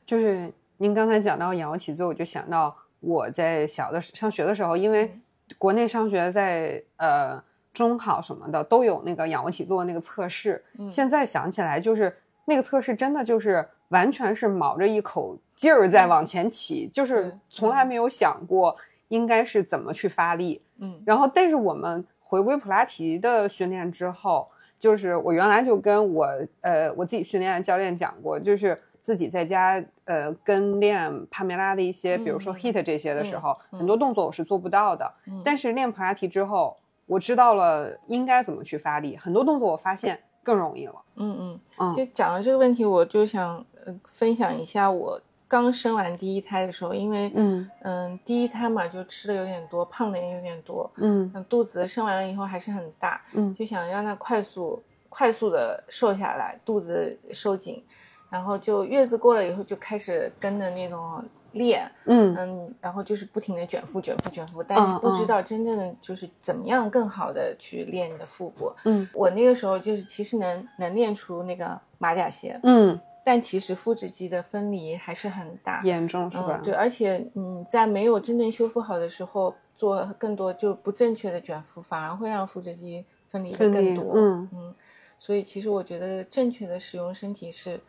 [0.08, 5.16] 就是您刚才讲到仰卧起坐，我就想到我在小的上学的时候，因为
[5.60, 7.40] 国内上学在呃
[7.72, 18.76] 中考什么的都有那个仰卧起坐那个测试，现在想起来就是那个测试真的就是完全是卯着一口劲儿在往前起，就是从来没有想过。
[19.14, 20.60] 应该是怎么去发力？
[20.80, 24.48] 嗯，然后，但是我们回归普拉提的训练之后，
[24.80, 26.28] 就是我原来就跟我
[26.62, 35.14] 呃我自己训练的教练讲过，就是自己在家呃跟练帕梅拉的一些，比如说 hit 这些的时候，很多动作我是做不到的。
[35.46, 40.96] 但是练普拉提之后，我知道了应该怎么去发力，很多动作我发现更容易了。
[41.18, 45.22] 嗯嗯，其实讲了这个问题，我就想呃分享一下我。
[45.54, 47.70] 刚生完第一胎的时候，因为嗯。
[47.82, 57.84] 嗯第一胎嘛，就吃的有点多，胖的也有点多，嗯，肚子生完了以后还是很大，嗯，就想让它快速快速的瘦下来，肚子收紧，
[58.32, 62.34] 然后就月子过了以后就开始跟着那种练，嗯。
[62.36, 73.00] 嗯，然后就是不停的卷腹卷腹卷腹，但是不知道真正的就是怎么样更好的去练你的腹部，嗯，我那个时候就是其实能能练出那个马甲线，嗯。
[73.24, 76.60] 但其实腹直肌的分离还是很大，严重是吧？
[76.64, 84.14] 对，而且嗯，在没有真正修复好的时候，做更多就不正确的卷腹，反而会让腹直肌分离的更多。
[84.16, 84.76] 嗯嗯，
[85.18, 87.80] 所以其实我觉得正确的使用身体是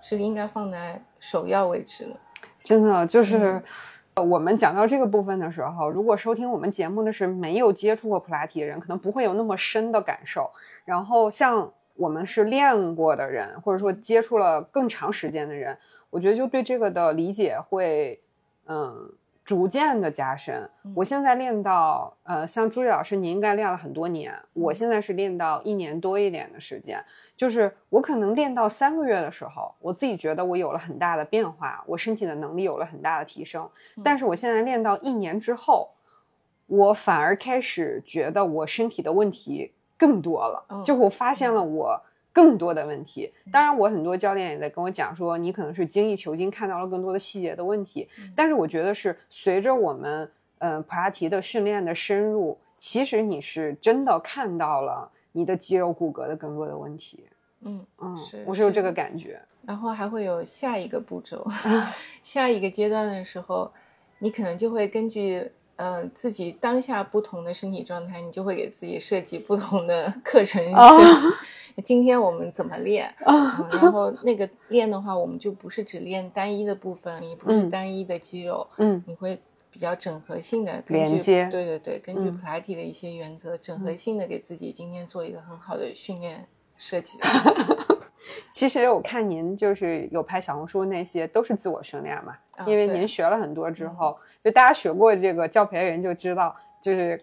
[0.00, 2.16] 是应该放在首要位置的。
[2.62, 3.62] 真的就是，
[4.16, 10.50] 我们讲到这个部分的时候，如果收听我们节目的是没有接触过普拉提的人，可能不会有那么深的感受。
[10.84, 15.78] 然后像我们是练过的人，或者说接触了更长时间的人，
[16.10, 18.20] 我觉得就对这个的理解会，
[18.66, 19.12] 嗯。
[19.42, 20.70] 逐渐的加深。
[20.94, 24.32] 我现在练到，呃，像朱莉老师，你应该练了很多年。
[24.52, 33.68] 我现在是练到一年多一点的时间，就是我可能练到三个月的时候，我自己觉得我有了很大的变化，我身体的能力有了很大的提升。
[34.04, 35.90] 但是我现在练到一年之后，
[36.66, 42.00] 我反而开始觉得我身体的问题更多了，就我发现了我。
[42.32, 48.08] 更多的问题，当然，我很多教练也在跟我讲说，你可能是精益求精，看到了更多的细节的问题。
[48.36, 57.24] 但是我觉得是随着我们呃普拉提的训练的深入，其实你是真的看到了你的肌肉骨骼的更多的问题。
[57.62, 59.40] 嗯嗯，是我是有这个感觉。
[59.66, 61.44] 然后还会有下一个步骤，
[62.22, 63.68] 下一个阶段的时候，
[64.20, 65.50] 你可能就会根据。
[65.80, 71.82] 呃，自己当下不同的身体状态，你就会给自己设计不同的 课程设计。
[71.82, 73.10] 今天我们怎么练？
[73.24, 78.66] 然后那个练的话，我们就不是只练单一的部分，也不是单一的肌肉。
[78.76, 81.48] 嗯，你会比较整合性的连接。
[81.50, 87.16] 对对对，根据普拉提的一些原则，整合性的给自己今天做一个很好的训练设计。
[88.52, 97.18] 其实我看您就是有拍小红书那些都是自我训练嘛，因为您学了很多之后，就大家学过这个教培的人就知道，就是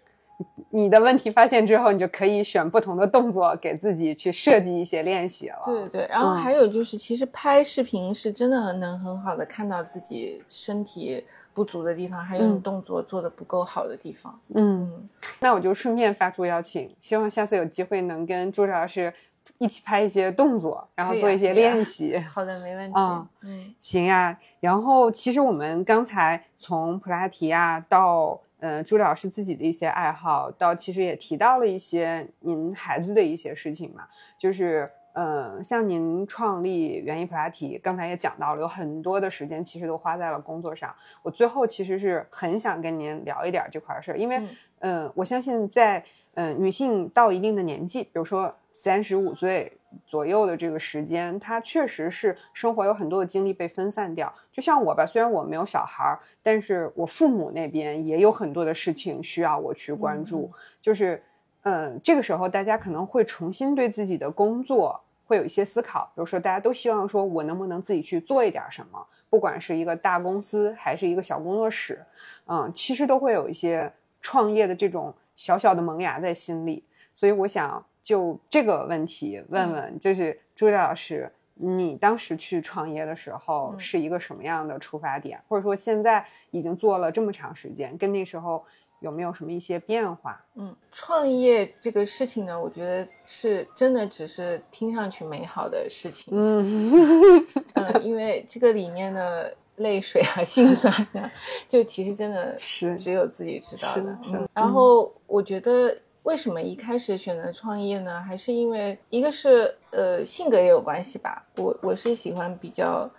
[0.72, 5.62] 你的问题发现之后，你就可以选不同的动作给自己去设计一些练习了。
[5.66, 11.24] 对对，然后还有就是，其实拍视频是真的能很好的看到自己身体
[11.54, 14.40] 不足的地方，还有动作做的不够好的地方。
[14.56, 15.06] 嗯，
[15.40, 19.14] 那我就顺便发出邀请，希望下次有机会能跟朱老师。
[19.58, 22.18] 一起拍一些动作，然后做一些练习。
[22.28, 22.94] 好的，没问题。
[22.98, 24.38] 嗯嗯，行呀。
[24.60, 34.08] 然后其实我们刚才从普拉提啊到呃朱老师自己的一些爱好，到其实也提到了一些您孩子的一些事情嘛。
[34.38, 40.94] 就是呃像您创立园艺普拉提，刚才也讲到了，有很多的时间其实都花在了工作上。
[41.22, 44.42] 我最后其实是很想跟您聊一点这块事儿，因为
[44.80, 46.04] 嗯我相信在
[46.38, 48.56] 嗯女性到一定的年纪，比如说。
[48.80, 49.76] 三十五岁
[50.06, 54.32] 左右的这个时间，她确实是生活有很多的精力被分散掉。
[54.52, 60.52] 就像我吧，虽然我没有小孩儿，但是我父母那边也有很多的事情需要我去关注。
[60.80, 61.24] 就是，
[61.64, 66.06] 嗯，这个时候大家可能会重新对自己的工作会有一些思考。
[66.14, 72.06] 比如说，大家都希望说我能不能自己去做一点什么，不管是一个大公司还是一个小工作室，
[72.46, 76.84] 嗯，其实都会有一些创业的这种小小的萌芽在心里。
[77.16, 77.86] 所以我想。
[78.08, 85.38] 就这个问题问问，就是朱莉老师，你当时去创业的时候是一个什么样的出发点？
[85.50, 88.64] 或者说现在已经做了这么长时间，跟那时候
[89.02, 90.42] 有没有什么一些变化？
[90.56, 96.34] 嗯，创业这个事情呢，我觉得是真的只是听上去美好的事情。
[96.34, 101.32] 嗯嗯，因为这个里面的泪水啊、心酸啊，
[101.68, 104.20] 就其实真的是只有自己知道的。
[104.34, 105.98] 嗯，然后我觉得。
[106.24, 108.20] 为什么一开始选择创业呢？
[108.20, 111.42] 还是因为一个是呃性格也有关系吧。
[111.56, 113.10] 我我是喜欢比较，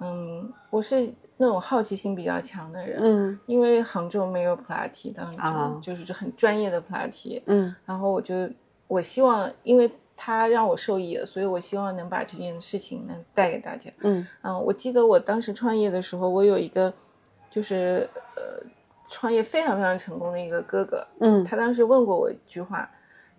[0.00, 2.98] 嗯，我是那种好奇心比较强的人。
[3.02, 7.42] 嗯，因为杭州没有普拉提当中，就是很专业的普拉提。
[7.44, 8.48] 嗯，然后我就
[8.88, 13.90] 我希望，因为他让我受益了，所以我希望能把这件事情能带给大家。
[14.00, 16.92] 嗯嗯，我记得我当时创业的时候，我有一个
[17.48, 18.06] 就是
[18.36, 18.68] 呃。
[19.12, 22.88] 创业非常非常成功的一个哥哥，嗯，他当时问过我一句话，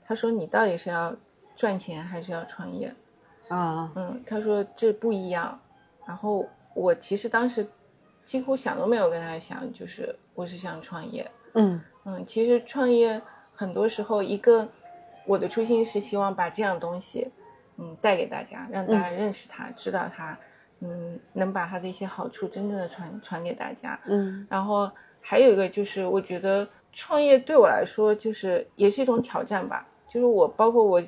[0.05, 1.15] 他说：“你到底是要
[1.55, 2.93] 赚钱还是要创业？”
[3.47, 5.57] 啊，嗯，他说这不一样。
[6.05, 7.65] 然后我其实当时
[8.25, 11.31] 几乎想都没有跟他想，就是我是想创业。
[11.53, 13.21] 嗯嗯，其实创业
[13.53, 14.67] 很多时候，一个
[15.25, 17.31] 我的初心是希望把这样东西，
[17.77, 20.37] 嗯，带给大家，让大家认识它，知道它，
[20.79, 23.99] 嗯，能把它的一些好处真正的传传给大家。
[24.05, 24.89] 嗯，然后。
[25.23, 29.87] 还有一个就是，我觉得创业对我来说就是也是一种挑战吧。
[30.07, 30.99] 就是我包括我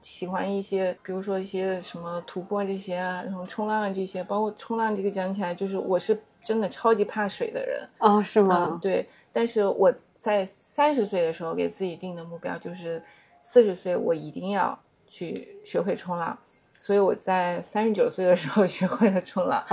[0.00, 8.78] 喜欢一些，比如说一些什么徒步这些啊，然后冲浪这些，包括冲浪这个讲起来，就是我是真的超级怕水的人啊，是吗？
[8.80, 9.04] 对。
[9.32, 13.02] 但是我在三十岁的时候给自己定的目标就是
[13.48, 14.76] 四十岁我一定要
[15.06, 16.36] 去学会冲浪。
[16.80, 19.64] 所以我在三十九岁的时候 学会了冲浪，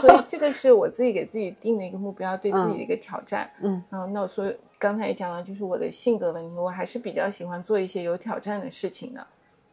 [0.00, 3.50] 所以这个是我自己给自己定的一个目标，对自己的一个挑战。
[3.62, 9.26] 嗯，嗯，那我所以刚才也讲了，就是我的性格问题，我还是比较喜欢做一些有挑战的事情的。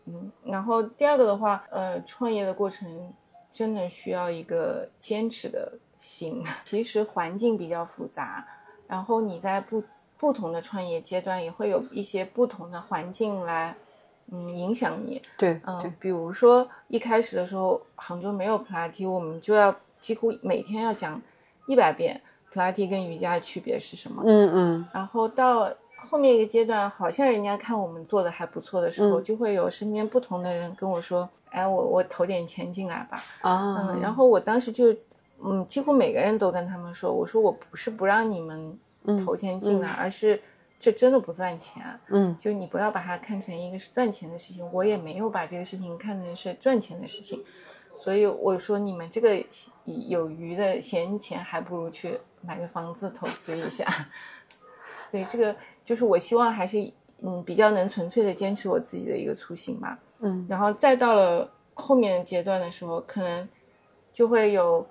[0.06, 3.14] 嗯，然后第二个的话，呃，创业的过程
[3.52, 6.42] 真的需要一个坚持的心。
[6.64, 8.48] 其实环境比较复杂，
[8.88, 9.84] 然后你在不
[10.20, 13.74] 不同的创业阶段，也会有一些不同的环境来，
[14.32, 15.22] 嗯，影响你。
[15.38, 21.20] 对，嗯，比如说一开始的时候，杭州没有普拉提，我们就要几乎每天要讲
[21.68, 24.22] 一百遍普拉提跟瑜伽的区别是什么。
[24.26, 34.94] 嗯嗯，然后到后面一个阶段，好像人家看我们做的还不错的时候，就会有身边不同的人跟我说：“哎，我我投点钱进来吧。”啊，嗯，然后我当时就，
[35.44, 38.78] 嗯，几乎每个人都跟他们说：“我说我不是不让你们
[39.26, 40.42] 投钱进来，而是
[40.80, 41.84] 这真的不赚钱。
[42.10, 47.44] 嗯，就你不要把它看成一个是赚钱的事情，我也没有把这个事情看成是赚钱的事情。
[47.96, 49.44] 所以我说你们这个
[49.84, 53.86] 有余的闲钱，还不如去买个房子投资一下。
[55.12, 56.78] ”对，这个就是我希望还是
[57.22, 60.00] 嗯比较能纯粹的坚持我自己的一个初心吧。
[60.20, 63.50] 嗯，然后再到了后面阶段的时候，可能
[64.14, 64.88] 就会有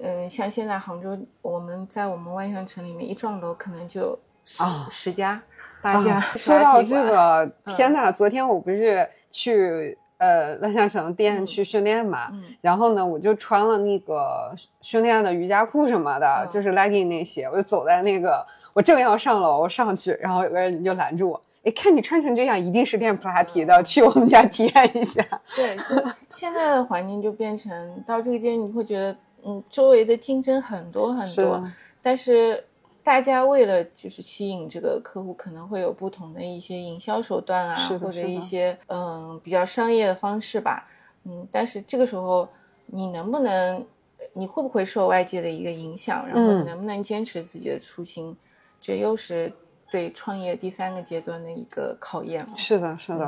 [0.00, 5.42] 嗯像现在杭州，我们在我们万象城里面一幢楼可能就十、啊十家
[5.80, 6.20] 八家。
[6.36, 18.44] 说到这个，嗯天呐，昨天我不是去呃万象城店去训练嘛，嗯然后呢，我就穿了那个训练的瑜伽裤什么的，嗯就是 legging 那些，我就走在那个，
[18.74, 21.42] 我正要上楼上去，然后有个人就拦住我。
[21.64, 25.20] 哎，看你穿成这样，一定是练普拉提嗯的，去我们家体验一下。
[25.56, 27.70] 对，就现在的环境就变成
[28.06, 29.16] 到这个阶段，你会觉得
[29.46, 31.72] 嗯周围的竞争很多很多是，
[32.02, 32.64] 但是
[33.02, 40.88] 大家为了就是吸引这个客户，可能会有不同的一些营销手段啊，或者一些嗯比较商业的方式吧。
[41.22, 42.48] 嗯，但是这个时候
[42.86, 43.86] 你能不能，
[44.32, 48.36] 你会不会受外界的一个影响，然后能不能坚持自己的初心，
[48.80, 49.52] 这又是
[49.90, 52.52] 对创业第三个阶段的一个考验了。
[52.56, 53.24] 是的，是的，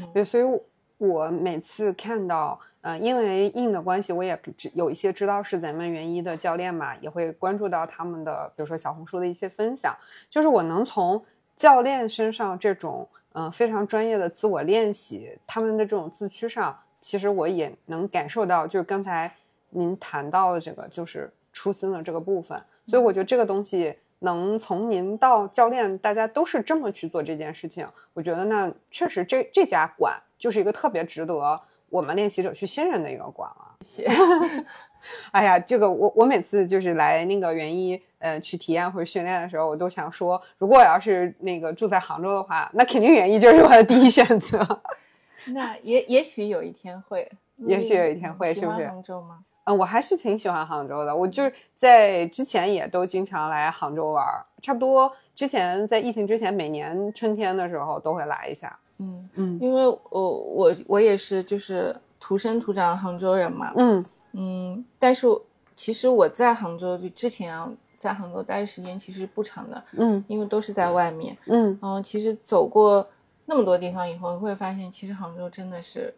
[0.00, 0.58] 嗯对，所以我
[0.98, 9.96] 我每次看到，呃，因为印的关系，我也知有一些知道是咱们园艺的教练嘛，也会关注到他们的，比如说小红书的一些分享，
[10.28, 11.24] 就是我能从
[11.56, 19.32] 教练身上这种，嗯、非常专业的自我练习，他们的这种自驱上，其实我也能感受到，就是刚才
[19.70, 23.96] 您谈到的这个，就是初心的这个部分，所以我觉得这个东西。
[24.20, 31.60] 能从您到教练，大家都是这么去做这件事情，我觉得那确实这这家馆就是一个特别值得
[31.90, 33.76] 我们练习者去信任的一个馆了。
[33.82, 34.10] 谢谢。
[35.30, 44.82] 哎呀，这个我我每次就是来那个园艺呃去体验或者训练的时候，我都想说，如果我要是那个住在杭州的话，那肯定园艺就是我的第一选择。
[45.54, 49.38] 那也也许有一天会，也许有一天会是不是杭州吗？
[49.64, 51.14] 嗯，我还是挺喜欢杭州的。
[51.14, 58.76] 我就是在之前也都经常来杭州玩儿，差不多之前在疫情之前，每年春天的时候都会来一下。
[58.98, 59.58] 嗯，嗯。
[59.60, 64.04] 因为我我我也是就是土生土长杭州人嘛，嗯。
[64.32, 65.26] 嗯，但是
[65.74, 70.22] 其实我在杭州就之前啊，在杭州待的时间其实不长的，嗯。
[70.28, 71.36] 因为都是在外面。
[71.46, 73.06] 嗯，然后其实走过
[73.46, 76.14] 那么多地方以后，你会发现其实杭州真的是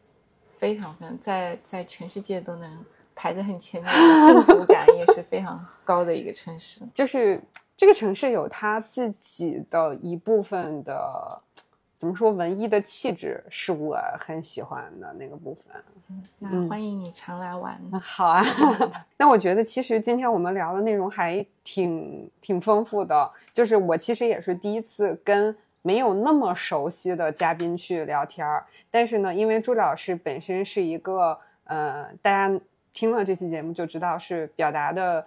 [0.52, 3.92] 非常非常在在全世界都能排在很前面
[4.26, 6.80] 幸福感也是非常高的一个城市。
[6.92, 7.40] 就是
[7.76, 11.40] 这个城市有它自己的一部分的，
[12.00, 15.64] 怎么说文艺的气质，是我很喜欢的那个部分。
[16.38, 17.78] 那欢迎你常来玩。
[17.92, 18.42] 嗯好啊，
[19.18, 32.58] 那我觉得其实今天我们聊的内容还挺挺丰富的，就是我其实也是第一次跟没有那么熟悉的嘉宾去聊天儿，但是呢，因为朱老师本身是一个呃，大家
[32.94, 35.26] 听了这期节目就知道是表达的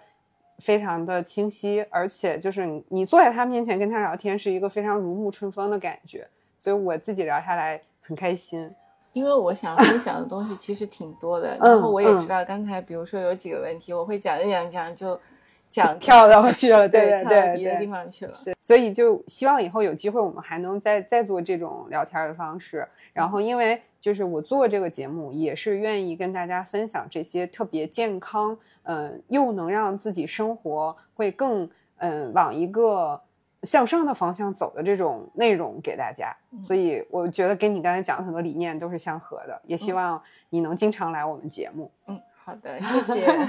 [0.58, 6.26] 非常的清晰，而且就是你你坐在他面前跟他聊天是一个非常如沐春风的感觉，
[6.64, 8.74] 所以我自己聊下来很开心。
[9.12, 15.20] 因为我想分享的东西其实挺多的，嗯 然后我也知道刚才比如说有几个问题，我会讲一讲讲就
[15.70, 17.86] 讲跳到去了，对对跳到对别的地。
[17.86, 18.32] 方去了。
[18.32, 22.88] 是，所以就希望以后有机会，我们还能再再做这种聊天的方式。
[23.12, 33.20] 然后，因为就是我做这个节目，也是愿意跟大家分享这些特别健康，嗯、又能让自己生活会更嗯、往一个
[33.64, 36.34] 向上的方向走的这种内容给大家。
[36.62, 41.90] 所以我觉得跟你刚才讲的很多理念都是相合的，也希望你能经常来我们节目。
[42.06, 43.48] 嗯，好的， 谢谢。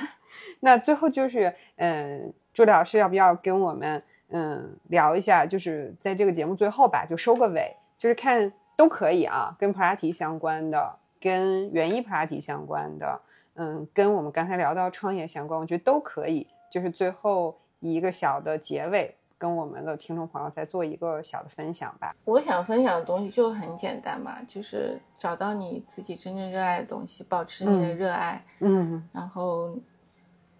[0.61, 5.45] 那最后就是，嗯，朱老师要不要跟我们嗯聊一下？
[5.45, 13.21] 就是在这个节目最后吧，就收个尾，就是看都可以啊，跟普拉提相关的，跟园艺普拉提相关的，
[13.53, 16.47] 嗯，跟我们刚才聊到创业相关，我觉得都可以。
[16.71, 19.15] 就是最后以一个小的结尾，
[19.45, 22.15] 跟跟我们的听众朋友再做一个小的分享吧。
[22.25, 29.77] 我想分享的东西就很简单嘛，就是找到你自己真正热爱的东西，保持你的热爱，嗯然后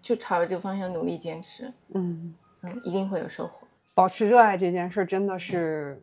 [0.00, 2.32] 就朝着这个方向努力坚持，嗯，
[2.62, 3.66] 嗯，一定会有收获。
[3.92, 6.00] 保持热爱这件事真的是，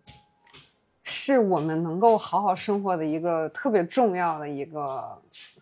[1.03, 5.17] 是我们能够好好生活的一个特别重要的一个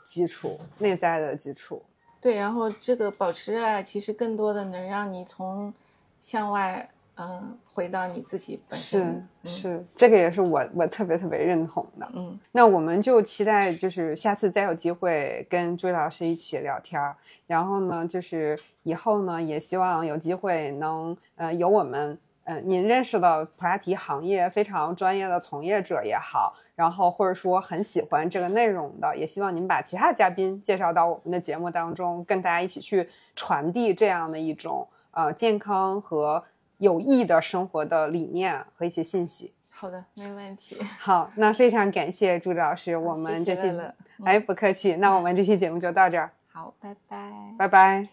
[0.06, 1.84] 基础，内在的基础。
[2.20, 5.72] 对，然后这个保持热爱，其实更多的能让你从
[6.20, 9.28] 向外，嗯、回到你自己本是身。
[9.43, 12.09] 是，这个也是我我特别特别认同的。
[12.14, 36.43] 嗯，那我们就期待就是下次再有机会跟朱老师一起聊天儿，然后呢，就是以后呢，也希望有机会能呃有我们呃您认识的普拉提行业非常专业的从业者也好，然后或者说很喜欢这个内容的，也希望您把其他嘉宾介绍到我们的节目当中，跟大家一起去传递这样的一种呃健康和
[36.82, 39.54] 有益的生活的理念和一些信息。
[39.70, 40.78] 好的，没问题。
[41.00, 47.32] 好，那非常感谢朱老师，我们这期谢谢乐乐哎不客气，那我们这期节目就到这儿，好，拜拜。
[47.58, 48.10] 拜拜。